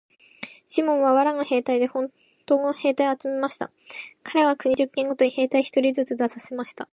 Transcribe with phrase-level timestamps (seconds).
[0.65, 2.09] シモンは藁の兵隊でほん
[2.47, 3.67] との兵隊を集めました。
[4.23, 6.89] かれは国中にふれを出して、家十軒ごとに兵隊一人ずつ出させました。